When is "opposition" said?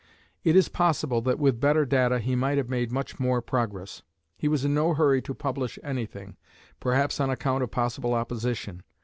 8.15-8.81